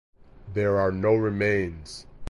There 0.51 0.79
are 0.79 0.91
no 0.91 1.13
remains. 1.13 2.07